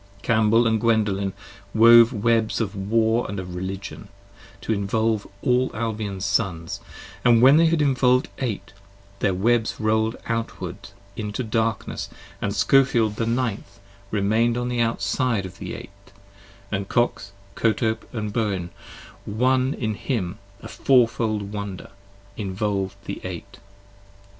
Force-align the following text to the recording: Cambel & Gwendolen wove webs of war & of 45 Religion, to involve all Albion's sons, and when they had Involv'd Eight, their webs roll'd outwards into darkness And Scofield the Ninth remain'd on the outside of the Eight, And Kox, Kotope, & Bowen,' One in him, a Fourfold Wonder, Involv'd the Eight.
Cambel 0.23 0.67
& 0.77 0.79
Gwendolen 0.79 1.31
wove 1.75 2.11
webs 2.11 2.59
of 2.59 2.73
war 2.75 3.25
& 3.25 3.29
of 3.29 3.35
45 3.35 3.55
Religion, 3.55 4.07
to 4.59 4.73
involve 4.73 5.27
all 5.43 5.69
Albion's 5.75 6.25
sons, 6.25 6.79
and 7.23 7.39
when 7.39 7.57
they 7.57 7.67
had 7.67 7.83
Involv'd 7.83 8.27
Eight, 8.39 8.73
their 9.19 9.35
webs 9.35 9.75
roll'd 9.79 10.15
outwards 10.25 10.95
into 11.15 11.43
darkness 11.43 12.09
And 12.41 12.55
Scofield 12.55 13.17
the 13.17 13.27
Ninth 13.27 13.79
remain'd 14.09 14.57
on 14.57 14.69
the 14.69 14.79
outside 14.79 15.45
of 15.45 15.59
the 15.59 15.75
Eight, 15.75 15.91
And 16.71 16.89
Kox, 16.89 17.31
Kotope, 17.53 18.05
& 18.11 18.11
Bowen,' 18.33 18.71
One 19.25 19.75
in 19.75 19.93
him, 19.93 20.39
a 20.63 20.67
Fourfold 20.67 21.53
Wonder, 21.53 21.91
Involv'd 22.35 22.95
the 23.05 23.21
Eight. 23.23 23.59